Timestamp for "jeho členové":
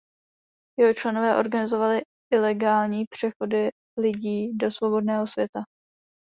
0.79-1.35